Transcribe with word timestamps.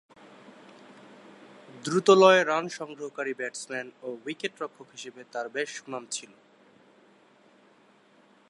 দ্রুতলয়ে 1.85 2.41
run 2.43 2.65
সংগ্রহকারী 2.69 3.33
batsman 3.33 3.87
ও 4.01 4.07
উইকেট-রক্ষক 4.25 4.87
হিসেবে 4.91 5.21
তার 5.31 5.47
বেশ 5.49 5.69
সুনাম 5.75 6.03
ছিল। 6.11 6.31